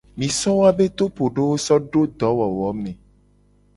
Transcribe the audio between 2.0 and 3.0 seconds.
dowowome.